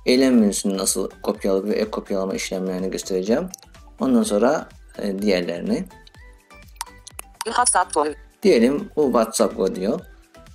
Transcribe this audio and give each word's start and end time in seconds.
eylem 0.06 0.40
menüsünü 0.40 0.78
nasıl 0.78 1.10
kopyaladık 1.22 1.70
ve 1.70 1.76
ek 1.76 1.92
kopyalama 1.92 2.34
işlemlerini 2.34 2.90
göstereceğim. 2.90 3.50
Ondan 4.00 4.24
sonra 4.24 4.70
e, 5.02 5.22
diğerlerini. 5.22 5.86
WhatsApp. 7.46 7.98
Diyelim 8.44 8.90
bu 8.96 9.06
WhatsApp 9.06 9.76
diyor. 9.76 10.00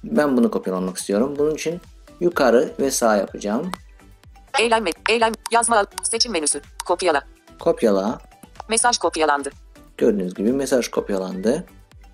Ben 0.05 0.37
bunu 0.37 0.51
kopyalamak 0.51 0.97
istiyorum. 0.97 1.35
Bunun 1.39 1.55
için 1.55 1.81
yukarı 2.21 2.73
ve 2.81 2.91
sağ 2.91 3.17
yapacağım. 3.17 3.71
Eylem, 4.59 4.85
eylem, 5.09 5.33
yazma, 5.53 5.87
seçim 6.03 6.33
menüsü, 6.33 6.61
kopyala, 6.87 7.23
Kopyala. 7.59 8.19
mesaj 8.69 8.99
kopyalandı, 8.99 9.51
Gördüğünüz 9.99 10.35
gibi 10.35 10.53
mesaj 10.53 10.89
kopyalandı. 10.89 11.65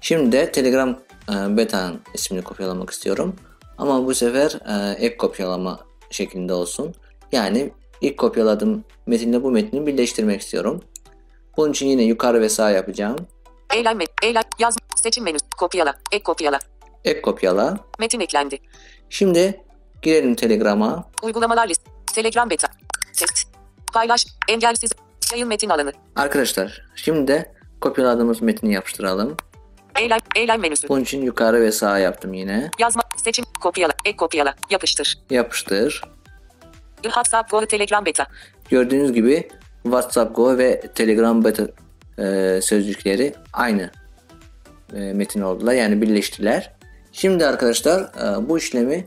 Şimdi 0.00 0.32
de 0.32 0.52
Telegram 0.52 0.98
e, 1.30 1.56
beta'nın 1.56 2.00
ismini 2.14 2.42
kopyalamak 2.42 2.90
istiyorum. 2.90 3.36
Ama 3.78 4.06
bu 4.06 4.14
sefer 4.14 4.58
e, 4.68 5.04
ek 5.06 5.16
kopyalama 5.16 5.80
şeklinde 6.10 6.52
olsun. 6.52 6.94
Yani 7.32 7.72
ilk 8.00 8.18
kopyaladığım 8.18 8.84
metinle 9.06 9.42
bu 9.42 9.50
metni 9.50 9.86
birleştirmek 9.86 10.40
istiyorum. 10.40 10.82
Bunun 11.56 11.70
için 11.72 11.86
yine 11.86 12.02
yukarı 12.02 12.40
ve 12.40 12.48
sağ 12.48 12.70
yapacağım. 12.70 13.16
eylem, 13.74 13.98
eylem, 14.22 14.42
yazma, 14.58 14.80
seçim 14.96 15.24
menüsü, 15.24 15.44
kopyala, 15.58 15.94
ek 16.12 16.22
kopyala, 16.22 16.58
Ek 17.04 17.22
kopyala. 17.22 17.78
metin 17.98 18.20
eklendi, 18.20 18.58
Şimdi 19.10 19.60
girelim 20.02 20.34
Telegram'a. 20.34 21.04
uygulamalar 21.22 21.68
list, 21.68 21.82
Telegram 22.14 22.50
beta, 22.50 22.68
test, 23.16 23.48
paylaş, 23.92 24.26
engelsiz, 24.48 24.90
yayın 25.32 25.48
metin 25.48 25.68
alanı, 25.68 25.92
Arkadaşlar 26.16 26.82
şimdi 26.94 27.28
de 27.28 27.52
kopyaladığımız 27.80 28.42
metni 28.42 28.72
yapıştıralım. 28.72 29.36
eylem, 30.00 30.18
eylem 30.36 30.60
menüsü, 30.60 30.88
Bunun 30.88 31.00
için 31.02 31.22
yukarı 31.22 31.60
ve 31.60 31.72
sağ 31.72 31.98
yaptım 31.98 32.34
yine. 32.34 32.70
yazma, 32.78 33.02
seçim, 33.16 33.44
kopyala, 33.62 33.92
ek 34.04 34.16
kopyala, 34.16 34.54
yapıştır, 34.70 35.18
Yapıştır. 35.30 36.02
WhatsApp 37.02 37.50
Go, 37.50 37.66
Telegram 37.66 38.06
beta, 38.06 38.26
Gördüğünüz 38.70 39.12
gibi 39.12 39.48
WhatsApp 39.82 40.36
Go 40.36 40.58
ve 40.58 40.80
Telegram 40.94 41.44
beta 41.44 41.66
e, 42.18 42.60
sözcükleri 42.62 43.34
aynı 43.52 43.90
e, 44.94 44.98
metin 44.98 45.40
oldular. 45.40 45.72
Yani 45.72 46.02
birleştiler. 46.02 46.72
Şimdi 47.12 47.46
arkadaşlar 47.46 48.00
e, 48.00 48.48
bu 48.48 48.58
işlemi 48.58 49.06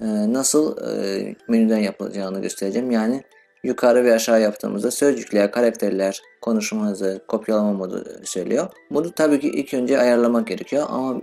nasıl 0.00 0.76
e, 0.88 1.36
menüden 1.48 1.78
yapılacağını 1.78 2.42
göstereceğim. 2.42 2.90
Yani 2.90 3.22
yukarı 3.64 4.04
ve 4.04 4.14
aşağı 4.14 4.40
yaptığımızda 4.40 4.90
sözcükler, 4.90 5.52
karakterler, 5.52 6.22
konuşma 6.40 6.86
hızı, 6.86 7.24
kopyalama 7.28 7.72
modu 7.72 8.04
söylüyor. 8.24 8.68
Bunu 8.90 9.12
tabii 9.12 9.40
ki 9.40 9.48
ilk 9.48 9.74
önce 9.74 10.00
ayarlamak 10.00 10.46
gerekiyor 10.46 10.86
ama 10.88 11.20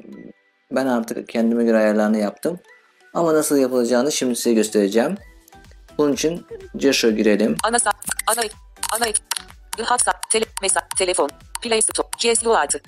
ben 0.71 0.85
artık 0.85 1.29
kendime 1.29 1.63
göre 1.63 1.77
ayarlarını 1.77 2.17
yaptım. 2.17 2.59
Ama 3.13 3.33
nasıl 3.33 3.57
yapılacağını 3.57 4.11
şimdi 4.11 4.35
size 4.35 4.53
göstereceğim. 4.53 5.15
Bunun 5.97 6.13
için 6.13 6.45
Joshua 6.79 7.11
girelim. 7.11 7.55
ana 7.63 7.79
sa, 7.79 7.91
ana 8.27 8.45
ek, 8.45 8.53
ana 8.95 9.07
ek, 9.07 9.19
WhatsApp, 9.77 10.29
tele, 10.29 10.45
mesaj, 10.61 10.83
telefon, 10.97 11.29
Play 11.61 11.81
Store, 11.81 12.07
GSLO 12.23 12.53
artı, 12.53 12.81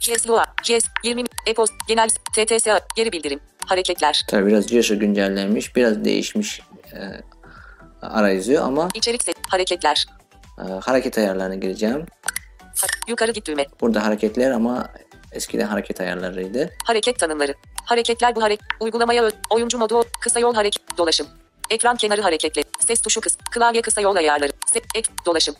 GSLO, 0.00 0.40
GS, 0.62 0.84
20, 1.04 1.24
e-post, 1.46 1.72
genel, 1.88 2.08
TTSA, 2.08 2.80
geri 2.96 3.12
bildirim, 3.12 3.40
hareketler, 3.66 4.24
Tabi 4.28 4.46
biraz 4.46 4.68
Joshua 4.68 4.96
güncellenmiş, 4.96 5.76
biraz 5.76 6.04
değişmiş 6.04 6.60
e, 6.92 7.00
arayüzü 8.02 8.58
ama 8.58 8.88
içerik 8.94 9.22
set, 9.22 9.36
hareketler, 9.48 10.06
e, 10.58 10.62
hareket 10.62 11.18
ayarlarına 11.18 11.54
gireceğim. 11.54 12.06
Yukarı 13.08 13.32
git 13.32 13.46
düğme. 13.46 13.66
Burada 13.80 14.04
hareketler 14.04 14.50
ama 14.50 14.88
eskiden 15.32 15.66
hareket 15.66 16.00
ayarlarıydı. 16.00 16.70
Hareket 16.84 17.18
tanımları. 17.18 17.54
Hareketler 17.84 18.36
bu 18.36 18.42
hareket. 18.42 18.66
Uygulamaya 18.80 19.30
oyuncu 19.50 19.78
modu. 19.78 20.04
Kısa 20.20 20.40
yol 20.40 20.54
hareket. 20.54 20.98
Dolaşım. 20.98 21.26
Ekran 21.70 21.96
kenarı 21.96 22.22
hareketli. 22.22 22.64
Ses 22.86 23.00
tuşu 23.00 23.20
kıs. 23.20 23.36
Klavye 23.36 23.82
kısa 23.82 24.00
yol 24.00 24.16
ayarları. 24.16 24.52
Se 24.66 24.80
ek. 24.94 25.10
Dolaşım. 25.26 25.54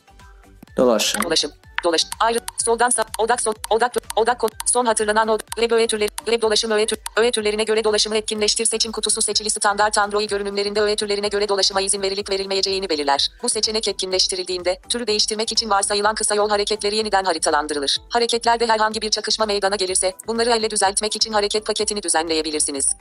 Dolaş. 0.76 1.16
Dolaşım. 1.24 1.50
Dolaş. 1.84 2.06
Ayrı. 2.20 2.38
Soldan 2.64 2.90
sağ. 2.90 3.04
Odak 3.18 3.40
sol. 3.40 3.54
Odak. 3.70 3.92
Odak 4.16 4.38
kod. 4.40 4.50
Son 4.66 4.86
hatırlanan 4.86 5.28
od. 5.28 5.40
Web 5.40 5.70
öğe 5.70 5.86
türleri. 5.86 6.08
Web 6.08 6.42
dolaşım 6.42 6.70
öğe, 6.70 6.86
tür, 6.86 6.98
öğe 7.16 7.30
türlerine 7.30 7.64
göre 7.64 7.84
dolaşımı 7.84 8.16
etkinleştir. 8.16 8.64
Seçim 8.64 8.92
kutusu 8.92 9.22
seçili 9.22 9.50
standart 9.50 9.98
Android 9.98 10.30
görünümlerinde 10.30 10.80
öğe 10.80 10.96
türlerine 10.96 11.28
göre 11.28 11.48
dolaşıma 11.48 11.80
izin 11.80 12.02
verilip 12.02 12.30
verilmeyeceğini 12.30 12.88
belirler. 12.90 13.30
Bu 13.42 13.48
seçenek 13.48 13.88
etkinleştirildiğinde 13.88 14.80
türü 14.88 15.06
değiştirmek 15.06 15.52
için 15.52 15.70
varsayılan 15.70 16.14
kısa 16.14 16.34
yol 16.34 16.48
hareketleri 16.50 16.96
yeniden 16.96 17.24
haritalandırılır. 17.24 17.98
Hareketlerde 18.08 18.66
herhangi 18.66 19.02
bir 19.02 19.10
çakışma 19.10 19.46
meydana 19.46 19.76
gelirse 19.76 20.12
bunları 20.26 20.50
elle 20.50 20.70
düzeltmek 20.70 21.16
için 21.16 21.32
hareket 21.32 21.66
paketini 21.66 22.02
düzenleyebilirsiniz. 22.02 22.96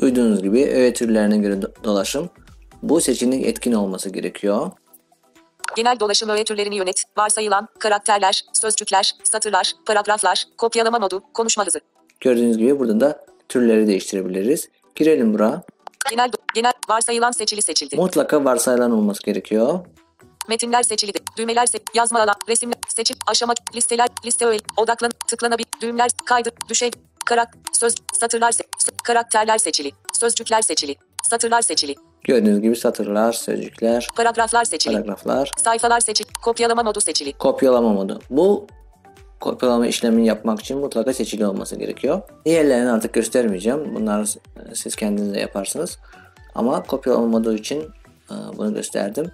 Duyduğunuz 0.00 0.42
gibi 0.42 0.66
öğe 0.66 0.92
türlerine 0.94 1.36
göre 1.38 1.54
do- 1.54 1.84
dolaşım. 1.84 2.30
Bu 2.82 3.00
seçenek 3.00 3.46
etkin 3.46 3.72
olması 3.72 4.10
gerekiyor. 4.10 4.70
Genel 5.76 6.00
dolaşım 6.00 6.28
öğe 6.28 6.44
türlerini 6.44 6.76
yönet. 6.76 7.04
Varsayılan 7.16 7.68
karakterler, 7.78 8.42
sözcükler, 8.52 9.14
satırlar, 9.24 9.72
paragraflar, 9.86 10.44
kopyalama 10.58 10.98
modu, 10.98 11.22
konuşma 11.34 11.66
hızı. 11.66 11.80
Gördüğünüz 12.20 12.58
gibi 12.58 12.78
burada 12.78 13.00
da 13.00 13.24
türleri 13.48 13.86
değiştirebiliriz. 13.86 14.68
Girelim 14.94 15.34
buraya. 15.34 15.62
Genel 16.10 16.30
genel 16.54 16.72
varsayılan 16.88 17.30
seçili 17.30 17.62
seçildi. 17.62 17.96
Mutlaka 17.96 18.44
varsayılan 18.44 18.90
olması 18.92 19.22
gerekiyor. 19.22 19.78
Metinler 20.48 20.82
seçildi. 20.82 21.18
Düğmeler 21.36 21.66
se 21.66 21.78
yazma 21.94 22.20
alan, 22.20 22.34
resimler, 22.48 22.78
seçim, 22.88 23.16
aşama, 23.26 23.54
listeler, 23.74 24.08
liste 24.26 24.46
öğe, 24.46 24.58
odaklan, 24.76 25.10
tıklanabil, 25.28 25.64
düğümler, 25.80 26.10
kaydı, 26.24 26.50
düşey, 26.68 26.90
karak, 27.26 27.48
söz, 27.72 27.94
satırlar, 28.20 28.52
se- 28.52 28.66
karakterler 29.04 29.58
seçili, 29.58 29.92
sözcükler 30.12 30.62
seçili, 30.62 30.96
satırlar 31.30 31.62
seçili, 31.62 31.94
Gördüğünüz 32.24 32.60
gibi 32.60 32.76
satırlar, 32.76 33.32
sözcükler, 33.32 34.08
paragraflar 34.16 34.64
seçili, 34.64 34.94
paragraflar, 34.94 35.50
sayfalar 35.56 36.00
seçili, 36.00 36.28
kopyalama 36.42 36.82
modu 36.82 37.00
seçili, 37.00 37.32
kopyalama 37.32 37.92
modu. 37.92 38.20
Bu 38.30 38.66
kopyalama 39.40 39.86
işlemini 39.86 40.26
yapmak 40.26 40.60
için 40.60 40.78
mutlaka 40.78 41.12
seçili 41.12 41.46
olması 41.46 41.76
gerekiyor. 41.76 42.22
Diğerlerini 42.44 42.90
artık 42.90 43.12
göstermeyeceğim. 43.12 43.94
Bunları 43.94 44.24
siz 44.74 44.96
kendiniz 44.96 45.34
de 45.34 45.40
yaparsınız. 45.40 45.98
Ama 46.54 46.82
kopyalama 46.82 47.26
modu 47.26 47.54
için 47.54 47.80
e, 48.30 48.34
bunu 48.56 48.74
gösterdim. 48.74 49.32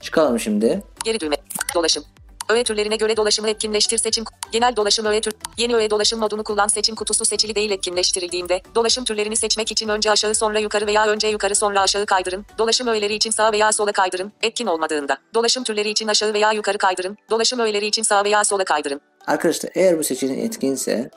Çıkalım 0.00 0.40
şimdi. 0.40 0.82
geri 1.04 1.20
düğme, 1.20 1.36
dolaşım. 1.74 2.04
Öğe 2.48 2.64
türlerine 2.64 2.96
göre 2.96 3.16
dolaşımı 3.16 3.48
etkinleştir 3.48 3.98
seçim. 3.98 4.24
Genel 4.52 4.76
dolaşım 4.76 5.06
öğe 5.06 5.20
tür. 5.20 5.34
Yeni 5.56 5.76
öğe 5.76 5.90
dolaşım 5.90 6.20
modunu 6.20 6.44
kullan 6.44 6.66
seçim 6.68 6.94
kutusu 6.94 7.24
seçili 7.24 7.54
değil 7.54 7.70
etkinleştirildiğinde 7.70 8.62
dolaşım 8.74 9.04
türlerini 9.04 9.36
seçmek 9.36 9.72
için 9.72 9.88
önce 9.88 10.10
aşağı 10.10 10.34
sonra 10.34 10.58
yukarı 10.58 10.86
veya 10.86 11.06
önce 11.06 11.28
yukarı 11.28 11.54
sonra 11.54 11.80
aşağı 11.80 12.06
kaydırın. 12.06 12.46
Dolaşım 12.58 12.86
öğeleri 12.86 13.14
için 13.14 13.30
sağ 13.30 13.52
veya 13.52 13.72
sola 13.72 13.92
kaydırın. 13.92 14.32
Etkin 14.42 14.66
olmadığında 14.66 15.18
dolaşım 15.34 15.64
türleri 15.64 15.90
için 15.90 16.08
aşağı 16.08 16.32
veya 16.32 16.52
yukarı 16.52 16.78
kaydırın. 16.78 17.16
Dolaşım 17.30 17.60
öğeleri 17.60 17.86
için 17.86 18.02
sağ 18.02 18.24
veya 18.24 18.44
sola 18.44 18.64
kaydırın. 18.64 19.00
Arkadaşlar 19.26 19.70
eğer 19.74 19.98
bu 19.98 20.04
seçenek 20.04 20.44
etkinse 20.44 21.10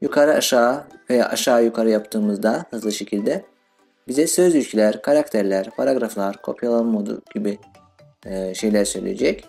yukarı 0.00 0.34
aşağı 0.34 0.84
veya 1.10 1.28
aşağı 1.28 1.64
yukarı 1.64 1.90
yaptığımızda 1.90 2.64
hızlı 2.70 2.92
şekilde 2.92 3.44
bize 4.08 4.26
sözcükler, 4.26 5.02
karakterler, 5.02 5.70
paragraflar, 5.70 6.42
kopyalama 6.42 6.90
modu 6.90 7.22
gibi 7.34 7.58
şeyler 8.54 8.84
söyleyecek. 8.84 9.44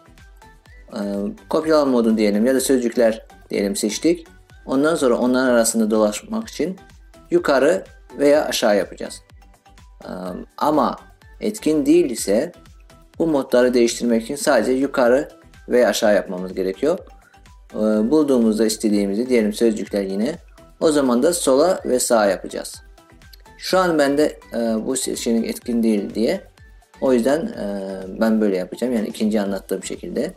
E, 0.93 0.99
kopyalama 1.49 1.91
modu 1.91 2.17
diyelim 2.17 2.45
ya 2.45 2.55
da 2.55 2.61
sözcükler 2.61 3.25
diyelim 3.49 3.75
seçtik. 3.75 4.27
Ondan 4.65 4.95
sonra 4.95 5.17
onların 5.17 5.47
arasında 5.47 5.91
dolaşmak 5.91 6.47
için 6.47 6.77
yukarı 7.31 7.83
veya 8.19 8.45
aşağı 8.45 8.77
yapacağız. 8.77 9.21
E, 10.03 10.11
ama 10.57 10.97
etkin 11.41 11.85
değil 11.85 12.09
ise 12.09 12.51
bu 13.19 13.27
modları 13.27 13.73
değiştirmek 13.73 14.23
için 14.23 14.35
sadece 14.35 14.71
yukarı 14.71 15.29
ve 15.69 15.87
aşağı 15.87 16.15
yapmamız 16.15 16.53
gerekiyor. 16.53 16.99
E, 17.73 17.77
bulduğumuzda 18.11 18.65
istediğimizi 18.65 19.29
diyelim 19.29 19.53
sözcükler 19.53 20.03
yine. 20.03 20.35
O 20.79 20.91
zaman 20.91 21.23
da 21.23 21.33
sola 21.33 21.81
ve 21.85 21.99
sağa 21.99 22.25
yapacağız. 22.25 22.81
Şu 23.57 23.79
an 23.79 23.99
bende 23.99 24.39
e, 24.53 24.57
bu 24.85 24.95
seçenek 24.95 25.49
etkin 25.49 25.83
değil 25.83 26.15
diye. 26.15 26.41
O 27.01 27.13
yüzden 27.13 27.39
e, 27.39 27.67
ben 28.19 28.41
böyle 28.41 28.57
yapacağım. 28.57 28.93
Yani 28.93 29.07
ikinci 29.07 29.41
anlattığım 29.41 29.83
şekilde. 29.83 30.33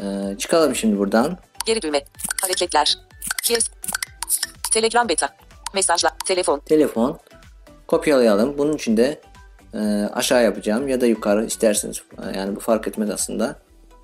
E, 0.00 0.38
çıkalım 0.38 0.74
şimdi 0.74 0.98
buradan. 0.98 1.38
Geri 1.66 1.82
düğme. 1.82 2.04
Hareketler. 2.42 2.98
Kes. 3.42 3.70
Telegram 4.72 5.08
beta. 5.08 5.28
Mesajla. 5.74 6.10
Telefon. 6.26 6.58
Telefon. 6.58 7.18
Kopyalayalım. 7.86 8.58
Bunun 8.58 8.72
için 8.72 8.96
de 8.96 9.20
e, 9.74 9.78
aşağı 10.14 10.44
yapacağım 10.44 10.88
ya 10.88 11.00
da 11.00 11.06
yukarı 11.06 11.44
isterseniz. 11.44 12.02
Yani 12.34 12.56
bu 12.56 12.60
fark 12.60 12.88
etmez 12.88 13.10
aslında. 13.10 13.56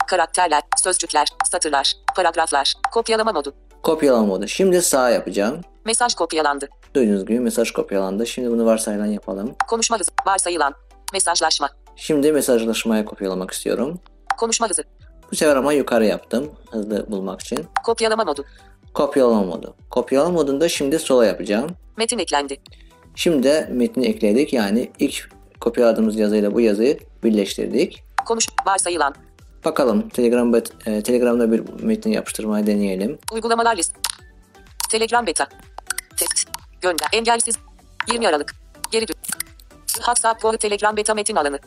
Karakterler. 0.07 0.63
Sözcükler. 0.83 1.29
Satırlar. 1.51 1.95
Paragraflar. 2.17 2.75
Kopyalama 2.93 3.33
modu. 3.33 3.55
Kopyalama 3.83 4.27
modu. 4.27 4.49
Şimdi 4.49 4.83
sağ 4.83 5.11
yapacağım. 5.11 5.61
Mesaj 5.85 6.15
kopyalandı. 6.15 6.69
Duyduğunuz 6.95 7.27
gibi 7.27 7.41
mesaj 7.41 7.71
kopyalandı. 7.71 8.27
Şimdi 8.27 8.51
bunu 8.51 8.67
varsayılan 8.67 9.07
yapalım. 9.07 9.55
Konuşma 9.69 9.99
hızı. 9.99 10.11
Varsayılan. 10.27 10.75
Mesajlaşma. 11.13 11.71
Şimdi 11.97 12.33
mesajlaşmaya 12.33 13.05
kopyalamak 13.05 13.51
istiyorum. 13.51 14.01
Konuşma 14.39 14.71
hızı. 14.71 14.85
Bu 15.33 15.37
sefer 15.37 15.57
ama 15.57 15.73
yukarı 15.73 16.07
yaptım. 16.07 16.51
Hızlı 16.71 17.11
bulmak 17.11 17.41
için. 17.41 17.67
Kopyalama 17.85 18.25
modu. 18.25 18.45
Kopyalama 18.95 19.43
modu. 19.43 19.75
Kopyalama 19.91 20.31
modunda 20.31 20.69
şimdi 20.69 20.99
sola 20.99 21.27
yapacağım. 21.27 21.71
Metin 21.97 22.19
eklendi. 22.19 22.61
Şimdi 23.15 23.43
de 23.43 23.69
metni 23.73 24.07
ekledik. 24.07 24.53
Yani 24.53 24.91
ilk 24.99 25.31
kopyaladığımız 25.61 26.17
yazıyla 26.19 26.55
bu 26.55 26.61
yazıyı 26.61 26.99
birleştirdik. 27.25 28.05
Konuş. 28.27 28.47
Varsayılan. 28.67 29.15
Bakalım 29.65 30.09
Telegram 30.09 30.53
bet- 30.55 30.91
e, 30.91 31.03
Telegram'da 31.03 31.53
bir 31.53 31.63
metni 31.83 32.15
yapıştırmayı 32.15 32.67
deneyelim. 32.67 33.19
Uygulamalar 33.33 33.77
list. 33.77 33.97
Telegram 34.91 35.27
beta. 35.27 35.47
Test. 36.17 36.49
Gönder. 36.81 37.09
Engelsiz. 37.13 37.55
20 38.13 38.29
Aralık. 38.29 38.55
Geri 38.91 39.09
dön. 39.09 39.17
WhatsApp 39.87 40.61
Telegram 40.61 40.97
beta 40.97 41.15
metin 41.15 41.37
alanı. 41.37 41.59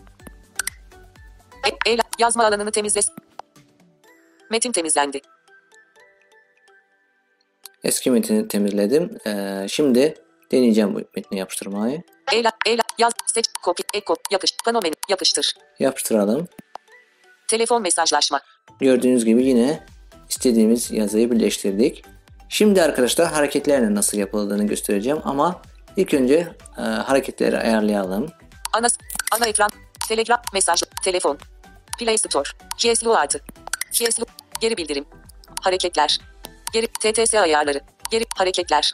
E, 1.88 1.92
e- 1.92 1.98
yazma 2.20 2.46
alanını 2.46 2.72
temizle. 2.72 3.02
Metin 4.54 4.72
temizlendi. 4.72 5.22
Eski 7.84 8.12
metni 8.12 8.48
temizledim. 8.48 9.18
E, 9.26 9.66
şimdi 9.70 10.14
deneyeceğim 10.52 10.96
bu 10.96 11.02
metni 11.16 11.40
yapıştırmayı. 11.40 12.04
Eyle, 12.34 12.50
eyle, 12.66 12.82
yaz, 12.98 13.14
seç, 13.26 13.46
kopya, 13.64 13.86
ek, 13.94 14.06
kop, 14.06 14.18
yapış, 14.32 14.54
fenomen, 14.66 14.94
yapıştır. 15.10 15.54
Yapıştıralım. 15.80 16.48
Telefon 17.48 17.82
mesajlaşma. 17.82 18.42
Gördüğünüz 18.80 19.26
gibi 19.26 19.46
yine 19.46 19.86
istediğimiz 20.30 20.92
yazıyı 20.92 21.32
birleştirdik. 21.32 22.06
Şimdi 22.50 22.82
arkadaşlar 22.82 23.32
hareketlerle 23.32 23.96
nasıl 23.96 24.18
yapıldığını 24.18 24.68
göstereceğim 24.68 25.20
ama 25.24 25.62
ilk 25.98 26.14
önce 26.14 26.48
e, 26.78 26.82
hareketleri 26.82 27.58
ayarlayalım. 27.58 28.32
Ana, 28.74 28.88
ana 29.32 29.46
ekran, 29.46 29.70
telegram, 30.08 30.42
mesaj, 30.54 30.84
telefon. 31.04 31.38
Play 32.00 32.18
Store. 32.18 32.50
Kieslu 32.78 33.14
artı. 33.16 33.42
Kieslu, 33.94 34.26
geri 34.64 34.78
bildirim. 34.78 35.06
Hareketler. 35.62 36.20
Geri, 36.74 36.88
TTS 36.88 37.34
ayarları. 37.36 37.82
Geri, 38.12 38.26
hareketler. 38.38 38.94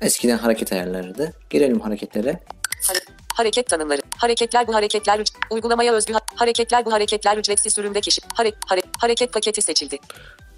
Eskiden 0.00 0.38
hareket 0.38 0.72
ayarlarıydı. 0.72 1.32
Girelim 1.50 1.80
hareketlere. 1.80 2.40
Hare- 2.88 3.04
hareket 3.34 3.66
tanımları. 3.68 4.02
Hareketler 4.16 4.66
bu 4.66 4.74
hareketler 4.74 5.24
uygulamaya 5.50 5.92
özgü 5.92 6.12
ha- 6.12 6.20
hareketler 6.36 6.84
bu 6.84 6.92
hareketler 6.92 7.36
ücretsiz 7.36 7.74
sürümde 7.74 8.00
kişi. 8.00 8.20
Hare- 8.34 8.52
hare- 8.66 8.82
hareket 8.98 9.32
paketi 9.32 9.62
seçildi. 9.62 9.98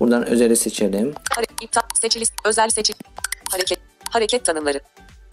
Buradan 0.00 0.26
özeli 0.26 0.56
seçelim. 0.56 1.14
Hare- 1.36 1.46
iptal 1.60 1.82
seçili 2.00 2.24
özel 2.44 2.68
seçil 2.68 2.94
hareket 3.50 3.78
hareket 4.10 4.44
tanımları. 4.44 4.80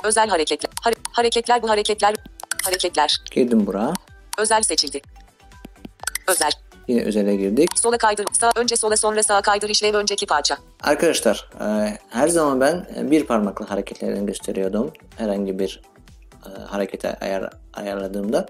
Özel 0.03 0.29
hareketler. 0.29 0.71
Hare- 0.81 0.95
hareketler 1.11 1.61
bu 1.61 1.69
hareketler 1.69 2.15
hareketler. 2.63 3.17
Girdim 3.31 3.67
buraya. 3.67 3.93
Özel 4.37 4.61
seçildi. 4.61 5.01
Özel. 6.27 6.51
Yine 6.89 7.03
özele 7.03 7.35
girdik. 7.35 7.69
Sola 7.75 7.97
kaydır. 7.97 8.25
Sağ 8.31 8.51
önce 8.55 8.75
sola 8.75 8.97
sonra 8.97 9.23
sağa 9.23 9.41
kaydır 9.41 9.69
işlev 9.69 9.95
önceki 9.95 10.25
parça. 10.25 10.57
Arkadaşlar 10.83 11.49
e, 11.61 11.97
her 12.09 12.27
zaman 12.27 12.61
ben 12.61 12.85
bir 13.11 13.25
parmaklı 13.25 13.65
hareketlerini 13.65 14.25
gösteriyordum. 14.25 14.91
Herhangi 15.17 15.59
bir 15.59 15.81
e, 16.45 16.49
harekete 16.61 17.13
ayar, 17.13 17.49
ayarladığımda. 17.73 18.45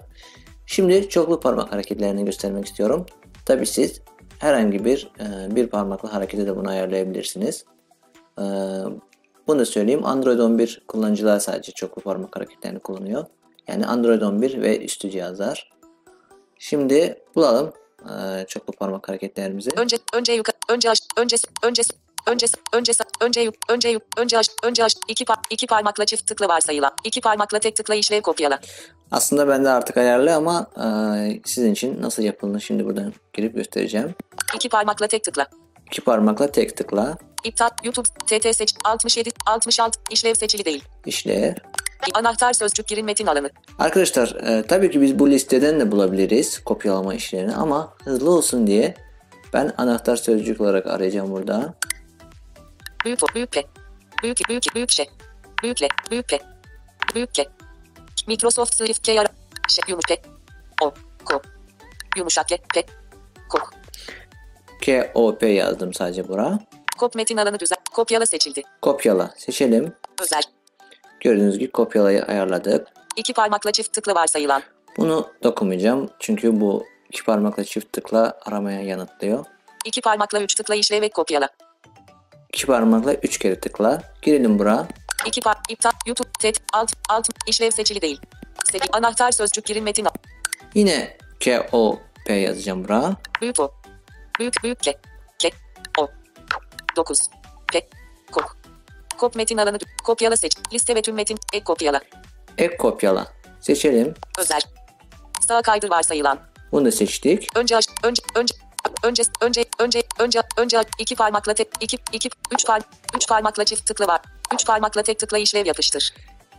Şimdi 0.66 1.08
çoklu 1.08 1.40
parmak 1.40 1.72
hareketlerini 1.72 2.24
göstermek 2.24 2.66
istiyorum. 2.66 3.06
Tabi 3.46 3.66
siz 3.66 4.00
herhangi 4.38 4.84
bir 4.84 5.10
e, 5.20 5.56
bir 5.56 5.66
parmaklı 5.66 6.08
harekete 6.08 6.46
de 6.46 6.56
bunu 6.56 6.68
ayarlayabilirsiniz. 6.68 7.64
E, 8.38 8.44
bunu 9.46 9.58
da 9.58 9.64
söyleyeyim. 9.64 10.06
Android 10.06 10.38
11 10.38 10.82
kullanıcılar 10.88 11.40
sadece 11.40 11.72
çoklu 11.72 12.02
parmak 12.02 12.36
hareketlerini 12.36 12.78
kullanıyor. 12.78 13.24
Yani 13.68 13.86
Android 13.86 14.22
11 14.22 14.62
ve 14.62 14.84
üstü 14.84 15.10
cihazlar. 15.10 15.70
Şimdi 16.58 17.22
bulalım 17.34 17.72
e, 18.04 18.46
çoklu 18.46 18.72
parmak 18.72 19.08
hareketlerimizi. 19.08 19.70
Önce 19.76 19.96
önce 20.14 20.32
yukarı 20.32 20.56
önce 20.68 20.90
aş 20.90 20.98
önce 21.16 21.36
önce 21.62 21.82
önce 22.26 22.46
önce 22.72 22.92
önce 23.22 23.50
önce 23.68 23.98
önce 24.16 24.38
aş 24.38 24.48
önce 24.62 24.84
aş 24.84 24.94
iki 25.08 25.24
par 25.24 25.38
iki 25.50 25.66
parmakla 25.66 26.06
çift 26.06 26.26
tıkla 26.26 26.48
varsayılan 26.48 26.92
iki 27.04 27.20
parmakla 27.20 27.58
tek 27.58 27.76
tıkla 27.76 27.94
işlev 27.94 28.20
kopyala. 28.20 28.60
Aslında 29.10 29.48
bende 29.48 29.68
artık 29.68 29.96
ayarlı 29.96 30.34
ama 30.34 30.66
e, 30.76 30.86
sizin 31.44 31.72
için 31.72 32.02
nasıl 32.02 32.22
yapıldığını 32.22 32.60
şimdi 32.60 32.84
buradan 32.84 33.12
girip 33.32 33.54
göstereceğim. 33.54 34.14
İki 34.54 34.68
parmakla 34.68 35.06
tek 35.06 35.24
tıkla. 35.24 35.46
İki 35.86 36.00
parmakla 36.00 36.52
tek 36.52 36.76
tıkla 36.76 37.16
İptal 37.44 37.70
YouTube 37.84 38.08
TT 38.26 38.56
seç 38.56 38.74
67 38.84 39.30
66 39.46 40.00
işlev 40.10 40.34
seçili 40.34 40.64
değil. 40.64 40.84
işle. 41.06 41.54
Anahtar 42.14 42.52
sözcük 42.52 42.88
girin 42.88 43.04
metin 43.04 43.26
alanı. 43.26 43.50
Arkadaşlar 43.78 44.28
e, 44.28 44.66
tabii 44.66 44.90
ki 44.90 45.00
biz 45.00 45.18
bu 45.18 45.30
listeden 45.30 45.80
de 45.80 45.92
bulabiliriz 45.92 46.64
kopyalama 46.64 47.14
işlerini 47.14 47.54
ama 47.54 47.94
hızlı 48.04 48.30
olsun 48.30 48.66
diye 48.66 48.94
ben 49.52 49.72
anahtar 49.78 50.16
sözcük 50.16 50.60
olarak 50.60 50.86
arayacağım 50.86 51.32
burada. 51.32 51.74
Büyük 53.04 53.22
o 53.22 53.26
büyük 53.34 53.52
P. 53.52 53.64
Büyük 54.22 54.38
büyük 54.48 54.64
büyük 54.74 54.90
şey. 54.90 55.10
Büyükle 55.62 55.88
büyük 56.10 56.28
P. 56.28 56.40
Büyük 57.14 57.34
K. 57.34 57.44
Microsoft 58.26 58.74
Swift 58.74 59.06
K. 59.06 59.12
Şey 59.68 59.84
yumuşak 59.88 60.24
P. 60.24 60.30
O. 60.82 60.94
Ko. 61.24 61.42
Yumuşak 62.16 62.48
K. 62.48 62.56
P. 62.74 62.82
Kok. 63.48 63.72
K-O-P 64.80 65.46
yazdım 65.46 65.94
sadece 65.94 66.28
buraya. 66.28 66.58
Kop 66.98 67.14
metin 67.14 67.36
alanı 67.36 67.60
düzen. 67.60 67.78
Kopyala 67.92 68.26
seçildi. 68.26 68.62
Kopyala 68.82 69.30
seçelim. 69.36 69.94
Özel. 70.22 70.42
Gördüğünüz 71.20 71.58
gibi 71.58 71.70
kopyalayı 71.70 72.24
ayarladık. 72.24 72.88
İki 73.16 73.32
parmakla 73.32 73.72
çift 73.72 73.92
tıkla 73.92 74.14
varsayılan. 74.14 74.62
Bunu 74.96 75.28
dokunmayacağım 75.42 76.10
çünkü 76.18 76.60
bu 76.60 76.86
iki 77.08 77.24
parmakla 77.24 77.64
çift 77.64 77.92
tıkla 77.92 78.38
aramaya 78.46 78.80
yanıtlıyor. 78.80 79.44
İki 79.84 80.00
parmakla 80.00 80.40
üç 80.40 80.54
tıkla 80.54 80.74
işlev 80.74 81.02
ve 81.02 81.08
kopyala. 81.08 81.48
İki 82.52 82.66
parmakla 82.66 83.14
üç 83.14 83.38
kere 83.38 83.60
tıkla. 83.60 84.02
Girelim 84.22 84.58
buraya. 84.58 84.88
İki 85.26 85.40
par 85.40 85.56
iptal 85.68 85.90
YouTube 86.06 86.28
tet 86.40 86.62
alt 86.72 86.92
alt 87.08 87.28
işlev 87.46 87.70
seçili 87.70 88.02
değil. 88.02 88.20
Seçi 88.64 88.92
anahtar 88.92 89.30
sözcük 89.32 89.64
girin 89.64 89.84
metin. 89.84 90.06
Yine 90.74 91.16
K-O-P 91.40 92.34
yazacağım 92.34 92.84
buraya. 92.84 93.16
Büyük 93.40 93.60
o. 93.60 93.72
Büyük 94.38 94.54
büyük 94.64 94.82
K. 94.82 94.92
K. 95.38 95.50
O. 95.98 96.08
9. 96.96 97.20
P. 97.72 97.88
Kok. 98.32 98.59
Kop 99.20 99.36
metin 99.36 99.58
alanı 99.58 99.78
kopyala 100.04 100.36
seç. 100.36 100.56
Liste 100.72 100.94
ve 100.94 101.02
tüm 101.02 101.14
metin 101.14 101.38
ek 101.52 101.64
kopyala. 101.64 102.00
Ek 102.58 102.76
kopyala. 102.76 103.26
Seçelim. 103.60 104.14
Özel. 104.38 104.60
Sağa 105.48 105.62
kaydır 105.62 105.90
varsayılan. 105.90 106.38
Bunu 106.72 106.84
da 106.84 106.92
seçtik. 106.92 107.56
Önce 107.56 107.76
aş, 107.76 107.84
önce 108.04 108.22
önce 108.34 108.54
önce 109.04 109.22
önce 109.42 109.64
önce 109.80 110.02
önce 110.18 110.42
önce 110.56 110.80
iki 110.98 111.16
parmakla 111.16 111.54
tek 111.54 111.68
iki 111.80 111.98
iki 112.12 112.30
üç 112.52 112.66
par 112.66 112.82
üç 113.16 113.28
parmakla 113.28 113.64
çift 113.64 113.86
tıkla 113.86 114.06
var. 114.06 114.20
Üç 114.54 114.66
parmakla 114.66 115.02
tek 115.02 115.18
tıkla 115.18 115.38
işlev 115.38 115.66
yapıştır. 115.66 116.14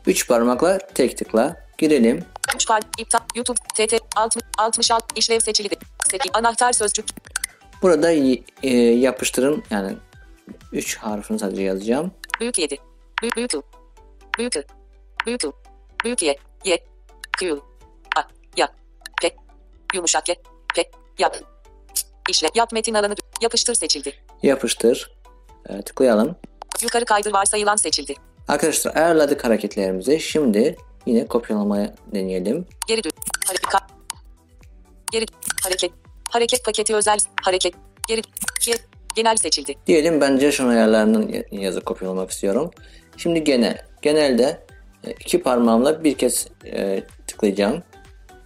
Üç 0.07 0.27
parmakla 0.27 0.77
tek 0.77 1.17
tıkla. 1.17 1.55
Girelim. 1.77 2.25
Üç 2.55 2.67
par 2.67 2.81
iptal 2.97 3.19
YouTube 3.35 3.59
TT 3.75 3.93
60 4.15 4.43
66 4.57 5.05
işlev 5.15 5.39
seçili. 5.39 5.69
Seçi 6.09 6.29
anahtar 6.33 6.73
sözcük 6.73 7.05
Burada 7.81 8.11
e, 8.63 8.77
yapıştırın. 8.77 9.63
Yani 9.69 9.97
3 10.71 10.97
harfini 10.97 11.39
sadece 11.39 11.61
yazacağım. 11.61 12.11
Büyük 12.41 12.59
7. 12.59 12.77
Büyük 13.21 13.37
büyük. 13.37 13.51
Büyük. 14.37 14.53
Büyük. 15.25 15.41
Büyük 16.03 16.23
Y. 16.23 16.35
Y. 16.65 16.77
Kıyıl. 17.37 17.59
A. 18.17 18.21
Yap. 18.57 18.75
P. 19.21 19.35
Yumuşak 19.95 20.29
ye. 20.29 20.35
P. 20.75 20.91
Yap. 21.19 21.37
İşle. 22.29 22.49
Yap 22.55 22.71
metin 22.71 22.93
alanı. 22.93 23.15
Yapıştır 23.41 23.73
seçildi. 23.73 24.13
Yapıştır. 24.43 25.11
E, 25.69 25.81
tıklayalım. 25.81 26.35
Yukarı 26.81 27.05
kaydır 27.05 27.33
varsayılan 27.33 27.75
seçildi. 27.75 28.15
Arkadaşlar 28.47 28.95
ayarladık 28.95 29.45
hareketlerimizi. 29.45 30.19
Şimdi 30.19 30.75
yine 31.05 31.27
kopyalamaya 31.27 31.95
deneyelim. 32.13 32.67
Geri 32.87 33.03
dön. 33.03 33.11
Hareket. 33.47 33.69
Geri. 35.11 35.25
Hareket. 35.63 35.91
Hareket 36.29 36.65
paketi 36.65 36.95
özel. 36.95 37.19
Hareket. 37.41 37.73
Geri. 38.07 38.21
Ge- 38.61 38.90
Genel 39.15 39.35
seçildi. 39.35 39.75
Diyelim 39.87 40.21
ben 40.21 40.37
Jason 40.37 40.67
ayarlarının 40.67 41.27
y- 41.27 41.45
yazı 41.51 41.81
kopyalamak 41.81 42.31
istiyorum. 42.31 42.71
Şimdi 43.17 43.43
genel. 43.43 43.85
Genelde 44.01 44.65
e, 45.07 45.11
iki 45.11 45.41
parmağımla 45.41 46.03
bir 46.03 46.17
kez 46.17 46.47
e, 46.65 47.03
tıklayacağım. 47.27 47.83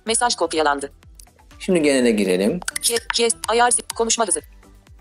Mesaj 0.05 0.35
kopyalandı. 0.35 0.91
Şimdi 1.59 1.81
genele 1.81 2.11
girelim. 2.11 2.59
Ge, 2.81 2.95
ge, 3.15 3.27
ayar 3.47 3.73
konuşma 3.95 4.27
hızı. 4.27 4.41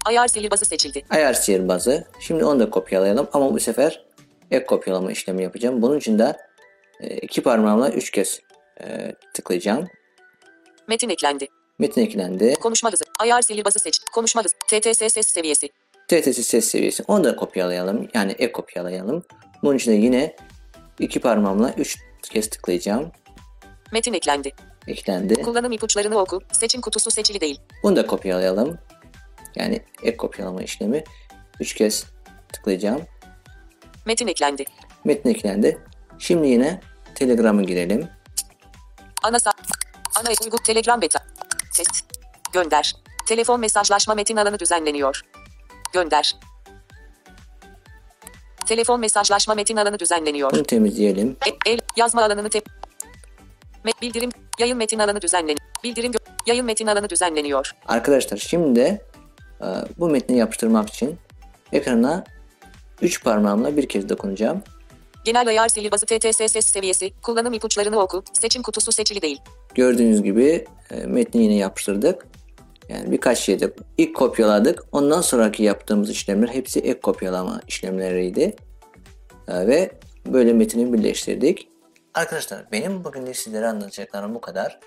Ayar 0.04 0.28
sihirbazı 0.28 0.64
seçildi. 0.64 1.02
Ayar 1.10 1.34
sihirbazı. 1.34 2.04
Şimdi 2.20 2.44
onu 2.44 2.60
da 2.60 2.70
kopyalayalım 2.70 3.28
ama 3.32 3.54
bu 3.54 3.60
sefer 3.60 4.04
ek 4.50 4.66
kopyalama 4.66 5.12
işlemi 5.12 5.42
yapacağım. 5.42 5.82
Bunun 5.82 5.98
için 5.98 6.18
de 6.18 6.36
e, 7.00 7.16
iki 7.16 7.42
parmağımla 7.42 7.90
üç 7.90 8.10
kez 8.10 8.40
e, 8.80 9.14
tıklayacağım. 9.34 9.88
Metin 10.88 11.08
eklendi. 11.08 11.48
Metin 11.78 12.00
eklendi. 12.00 12.54
Konuşma 12.54 12.92
hızı. 12.92 13.04
Ayar 13.20 13.42
sihirbazı 13.42 13.78
seç. 13.78 14.00
Konuşma 14.12 14.44
hızı. 14.44 14.54
TTS 14.68 14.98
ses 15.12 15.26
seviyesi. 15.26 15.68
TTS 16.08 16.46
ses 16.46 16.68
seviyesi. 16.68 17.04
Onu 17.08 17.24
da 17.24 17.36
kopyalayalım. 17.36 18.08
Yani 18.14 18.32
ek 18.32 18.52
kopyalayalım. 18.52 19.24
Bunun 19.62 19.76
için 19.76 19.90
de 19.92 19.96
yine 19.96 20.36
iki 20.98 21.20
parmağımla 21.20 21.74
üç 21.76 21.96
kez 22.22 22.50
tıklayacağım. 22.50 23.12
Metin 23.92 24.12
eklendi. 24.12 24.52
Eklendi. 24.86 25.34
Kullanım 25.34 25.72
ipuçlarını 25.72 26.18
oku. 26.18 26.40
Seçim 26.52 26.80
kutusu 26.80 27.10
seçili 27.10 27.40
değil. 27.40 27.60
Bunu 27.82 27.96
da 27.96 28.06
kopyalayalım. 28.06 28.78
Yani 29.56 29.80
ek 30.02 30.16
kopyalama 30.16 30.62
işlemi. 30.62 31.04
Üç 31.60 31.74
kez 31.74 32.04
tıklayacağım. 32.52 33.02
Metin 34.06 34.26
eklendi. 34.26 34.64
Metin 35.04 35.30
eklendi. 35.30 35.78
Şimdi 36.18 36.48
yine 36.48 36.80
Telegram'a 37.14 37.62
girelim. 37.62 38.08
Ana 39.22 39.38
sa 39.38 39.52
Ana 40.16 40.28
uygun 40.44 40.58
Telegram 40.58 41.00
beta. 41.00 41.18
Test. 41.74 42.04
Gönder. 42.52 42.94
Telefon 43.26 43.60
mesajlaşma 43.60 44.14
metin 44.14 44.36
alanı 44.36 44.58
düzenleniyor. 44.58 45.20
Gönder. 45.92 46.36
Telefon 48.66 49.00
mesajlaşma 49.00 49.54
metin 49.54 49.76
alanı 49.76 49.98
düzenleniyor. 49.98 50.52
Bunu 50.52 50.62
temizleyelim. 50.62 51.36
E- 51.46 51.70
el 51.70 51.78
yazma 51.96 52.22
alanını 52.22 52.48
tep. 52.48 52.66
Me- 53.84 54.00
bildirim 54.02 54.30
yayın 54.58 54.76
metin 54.76 54.98
alanı 54.98 55.20
düzenleniyor. 55.22 55.58
Bildirim 55.84 56.12
yayın 56.46 56.66
metin 56.66 56.86
alanı 56.86 57.10
düzenleniyor. 57.10 57.70
Arkadaşlar 57.88 58.36
şimdi 58.36 58.80
de 58.80 59.02
bu 59.98 60.08
metni 60.08 60.36
yapıştırmak 60.36 60.88
için 60.88 61.18
ekrana 61.72 62.24
3 63.02 63.24
parmağımla 63.24 63.76
bir 63.76 63.88
kez 63.88 64.08
dokunacağım. 64.08 64.62
Genel 65.24 65.48
ayar 65.48 65.68
sihirbazı 65.68 66.06
TTS 66.06 66.36
ses 66.36 66.66
seviyesi. 66.66 67.12
Kullanım 67.22 67.52
ipuçlarını 67.52 68.00
oku. 68.00 68.24
Seçim 68.32 68.62
kutusu 68.62 68.92
seçili 68.92 69.22
değil. 69.22 69.40
Gördüğünüz 69.74 70.22
gibi 70.22 70.64
e, 70.90 71.06
metni 71.06 71.42
yine 71.42 71.54
yapıştırdık. 71.54 72.26
Yani 72.88 73.10
birkaç 73.10 73.38
şeyde 73.38 73.72
ilk 73.98 74.16
kopyaladık. 74.16 74.84
Ondan 74.92 75.20
sonraki 75.20 75.62
yaptığımız 75.62 76.10
işlemler 76.10 76.48
hepsi 76.48 76.80
ek 76.80 77.00
kopyalama 77.00 77.60
işlemleriydi. 77.68 78.56
E, 79.48 79.66
ve 79.66 79.90
böyle 80.26 80.52
metini 80.52 80.92
birleştirdik. 80.92 81.68
Arkadaşlar 82.14 82.72
benim 82.72 83.04
bugün 83.04 83.26
de 83.26 83.34
sizlere 83.34 83.66
anlatacaklarım 83.66 84.34
bu 84.34 84.40
kadar. 84.40 84.80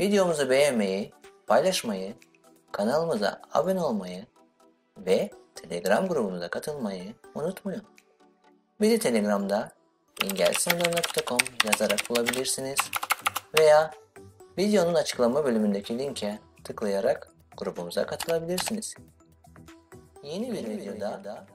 Videomuzu 0.00 0.50
beğenmeyi, 0.50 1.12
paylaşmayı, 1.46 2.14
kanalımıza 2.72 3.42
abone 3.52 3.80
olmayı 3.80 4.26
ve 5.06 5.30
Telegram 5.54 6.08
grubumuza 6.08 6.48
katılmayı 6.48 7.14
unutmayın. 7.34 7.82
Bizi 8.80 8.98
Telegram'da 8.98 9.72
engelsınırı.com 10.24 11.38
yazarak 11.64 12.10
bulabilirsiniz 12.10 12.78
veya 13.58 13.90
videonun 14.58 14.94
açıklama 14.94 15.44
bölümündeki 15.44 15.98
linke 15.98 16.38
tıklayarak 16.64 17.28
grubumuza 17.56 18.06
katılabilirsiniz. 18.06 18.94
Yeni 20.22 20.52
bir 20.52 20.68
videoda 20.68 21.46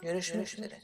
görüşmek 0.00 0.58
üzere. 0.58 0.76